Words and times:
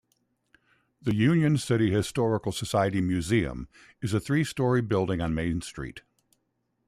The 0.99 1.13
Union 1.13 1.59
City 1.59 1.91
Historical 1.91 2.51
Society 2.51 3.01
Museum 3.01 3.67
is 4.01 4.15
a 4.15 4.19
three 4.19 4.43
story 4.43 4.81
building 4.81 5.21
on 5.21 5.35
Main 5.35 5.61
Street. 5.61 6.01